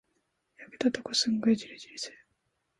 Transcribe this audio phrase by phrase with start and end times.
[0.57, 2.17] 焼けたとこ、すんごいじりじりする。